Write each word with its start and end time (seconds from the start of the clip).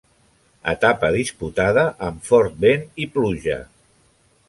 Etapa 0.71 1.11
disputada 1.17 1.85
amb 2.09 2.27
fort 2.31 2.59
vent 2.67 2.91
i 3.07 3.11
pluja. 3.19 3.63